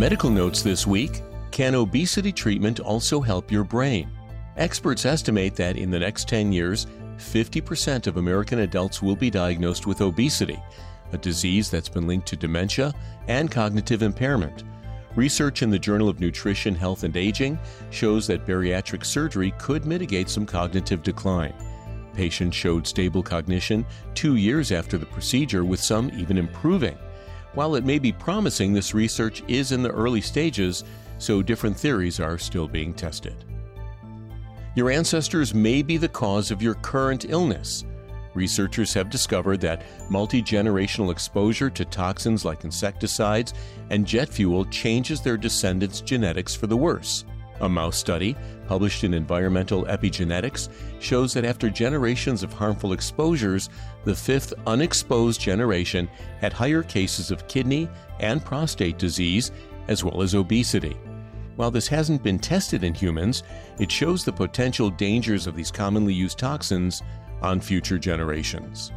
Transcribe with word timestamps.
medical 0.00 0.30
notes 0.30 0.62
this 0.62 0.86
week 0.86 1.22
Can 1.50 1.74
obesity 1.74 2.32
treatment 2.32 2.80
also 2.80 3.20
help 3.20 3.52
your 3.52 3.64
brain? 3.64 4.10
Experts 4.56 5.04
estimate 5.04 5.54
that 5.56 5.76
in 5.76 5.90
the 5.90 5.98
next 5.98 6.26
10 6.26 6.52
years, 6.52 6.86
50% 7.18 8.06
of 8.06 8.16
American 8.16 8.60
adults 8.60 9.02
will 9.02 9.14
be 9.14 9.28
diagnosed 9.28 9.86
with 9.86 10.00
obesity, 10.00 10.58
a 11.12 11.18
disease 11.18 11.68
that's 11.68 11.90
been 11.90 12.06
linked 12.06 12.26
to 12.28 12.36
dementia 12.36 12.94
and 13.28 13.50
cognitive 13.50 14.00
impairment. 14.00 14.64
Research 15.16 15.60
in 15.60 15.68
the 15.68 15.78
Journal 15.78 16.08
of 16.08 16.18
Nutrition, 16.18 16.74
Health, 16.74 17.04
and 17.04 17.14
Aging 17.14 17.58
shows 17.90 18.26
that 18.26 18.46
bariatric 18.46 19.04
surgery 19.04 19.52
could 19.58 19.84
mitigate 19.84 20.30
some 20.30 20.46
cognitive 20.46 21.02
decline. 21.02 21.52
Patients 22.14 22.56
showed 22.56 22.86
stable 22.86 23.22
cognition 23.22 23.84
two 24.14 24.36
years 24.36 24.72
after 24.72 24.96
the 24.96 25.04
procedure, 25.04 25.66
with 25.66 25.78
some 25.78 26.10
even 26.16 26.38
improving. 26.38 26.96
While 27.54 27.74
it 27.74 27.84
may 27.84 27.98
be 27.98 28.12
promising, 28.12 28.72
this 28.72 28.94
research 28.94 29.42
is 29.48 29.72
in 29.72 29.82
the 29.82 29.90
early 29.90 30.20
stages, 30.20 30.84
so 31.18 31.42
different 31.42 31.76
theories 31.76 32.20
are 32.20 32.38
still 32.38 32.68
being 32.68 32.94
tested. 32.94 33.44
Your 34.76 34.90
ancestors 34.90 35.52
may 35.52 35.82
be 35.82 35.96
the 35.96 36.08
cause 36.08 36.50
of 36.50 36.62
your 36.62 36.74
current 36.74 37.26
illness. 37.28 37.84
Researchers 38.34 38.94
have 38.94 39.10
discovered 39.10 39.60
that 39.62 39.82
multi 40.08 40.40
generational 40.40 41.10
exposure 41.10 41.68
to 41.70 41.84
toxins 41.84 42.44
like 42.44 42.62
insecticides 42.62 43.52
and 43.90 44.06
jet 44.06 44.28
fuel 44.28 44.64
changes 44.66 45.20
their 45.20 45.36
descendants' 45.36 46.00
genetics 46.00 46.54
for 46.54 46.68
the 46.68 46.76
worse. 46.76 47.24
A 47.60 47.68
mouse 47.68 47.96
study, 47.96 48.36
published 48.66 49.04
in 49.04 49.12
Environmental 49.12 49.84
Epigenetics, 49.84 50.68
shows 50.98 51.34
that 51.34 51.44
after 51.44 51.68
generations 51.68 52.42
of 52.42 52.52
harmful 52.52 52.92
exposures, 52.92 53.68
the 54.04 54.14
fifth 54.14 54.54
unexposed 54.66 55.40
generation 55.40 56.08
had 56.40 56.52
higher 56.52 56.82
cases 56.82 57.30
of 57.30 57.46
kidney 57.48 57.88
and 58.20 58.44
prostate 58.44 58.98
disease, 58.98 59.50
as 59.88 60.02
well 60.02 60.22
as 60.22 60.34
obesity. 60.34 60.96
While 61.56 61.70
this 61.70 61.88
hasn't 61.88 62.22
been 62.22 62.38
tested 62.38 62.84
in 62.84 62.94
humans, 62.94 63.42
it 63.78 63.92
shows 63.92 64.24
the 64.24 64.32
potential 64.32 64.88
dangers 64.88 65.46
of 65.46 65.54
these 65.54 65.70
commonly 65.70 66.14
used 66.14 66.38
toxins 66.38 67.02
on 67.42 67.60
future 67.60 67.98
generations. 67.98 68.92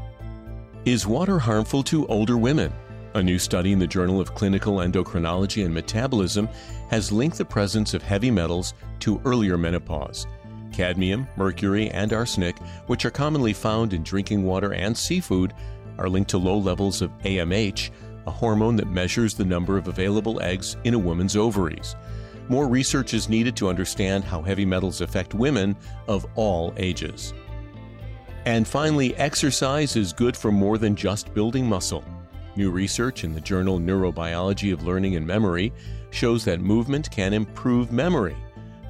Is 0.85 1.07
water 1.07 1.39
harmful 1.39 1.83
to 1.83 2.05
older 2.07 2.37
women? 2.37 2.71
A 3.15 3.21
new 3.21 3.37
study 3.37 3.71
in 3.71 3.77
the 3.77 3.85
Journal 3.85 4.19
of 4.19 4.33
Clinical 4.33 4.77
Endocrinology 4.77 5.63
and 5.63 5.71
Metabolism 5.71 6.49
has 6.89 7.11
linked 7.11 7.37
the 7.37 7.45
presence 7.45 7.93
of 7.93 8.01
heavy 8.01 8.31
metals 8.31 8.73
to 9.01 9.21
earlier 9.23 9.55
menopause. 9.55 10.25
Cadmium, 10.71 11.27
mercury, 11.35 11.91
and 11.91 12.11
arsenic, 12.11 12.57
which 12.87 13.05
are 13.05 13.11
commonly 13.11 13.53
found 13.53 13.93
in 13.93 14.01
drinking 14.01 14.43
water 14.43 14.73
and 14.73 14.97
seafood, 14.97 15.53
are 15.99 16.09
linked 16.09 16.31
to 16.31 16.39
low 16.39 16.57
levels 16.57 17.03
of 17.03 17.11
AMH, 17.19 17.91
a 18.25 18.31
hormone 18.31 18.75
that 18.77 18.89
measures 18.89 19.35
the 19.35 19.45
number 19.45 19.77
of 19.77 19.89
available 19.89 20.41
eggs 20.41 20.75
in 20.83 20.95
a 20.95 20.99
woman's 20.99 21.35
ovaries. 21.35 21.95
More 22.49 22.67
research 22.67 23.13
is 23.13 23.29
needed 23.29 23.55
to 23.57 23.69
understand 23.69 24.23
how 24.23 24.41
heavy 24.41 24.65
metals 24.65 25.01
affect 25.01 25.35
women 25.35 25.75
of 26.07 26.25
all 26.33 26.73
ages. 26.77 27.31
And 28.45 28.67
finally, 28.67 29.15
exercise 29.17 29.95
is 29.95 30.13
good 30.13 30.35
for 30.35 30.51
more 30.51 30.79
than 30.79 30.95
just 30.95 31.31
building 31.35 31.67
muscle. 31.67 32.03
New 32.55 32.69
research 32.69 33.23
in 33.23 33.33
the 33.33 33.41
journal 33.41 33.79
Neurobiology 33.79 34.71
of 34.71 34.83
Learning 34.83 35.15
and 35.15 35.25
Memory 35.25 35.73
shows 36.11 36.45
that 36.45 36.61
movement 36.61 37.09
can 37.09 37.33
improve 37.33 37.91
memory. 37.91 38.35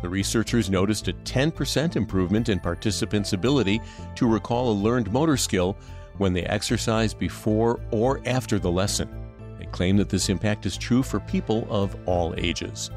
The 0.02 0.10
researchers 0.10 0.70
noticed 0.70 1.08
a 1.08 1.14
10% 1.14 1.96
improvement 1.96 2.50
in 2.50 2.60
participants' 2.60 3.32
ability 3.32 3.82
to 4.16 4.28
recall 4.28 4.72
a 4.72 4.74
learned 4.74 5.12
motor 5.14 5.38
skill 5.38 5.78
when 6.18 6.34
they 6.34 6.44
exercise 6.44 7.14
before 7.14 7.80
or 7.92 8.22
after 8.26 8.60
the 8.60 8.70
lesson. 8.70 9.10
They 9.58 9.66
claim 9.68 9.96
that 9.98 10.10
this 10.10 10.28
impact 10.28 10.66
is 10.66 10.78
true 10.78 11.04
for 11.04 11.22
people 11.22 11.66
of 11.70 11.96
all 12.06 12.34
ages. 12.38 12.92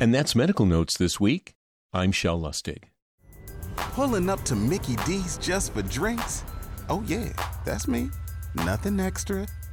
And 0.00 0.14
that's 0.14 0.36
Medical 0.36 0.66
Notes 0.66 0.96
this 0.96 1.18
week. 1.18 1.54
I'm 1.92 2.12
Shel 2.12 2.40
Lustig. 2.40 2.84
Pulling 3.76 4.30
up 4.30 4.42
to 4.44 4.54
Mickey 4.54 4.94
D's 5.04 5.38
just 5.38 5.72
for 5.72 5.82
drinks? 5.82 6.44
Oh, 6.88 7.02
yeah, 7.06 7.32
that's 7.64 7.88
me. 7.88 8.10
Nothing 8.54 9.00
extra, 9.00 9.46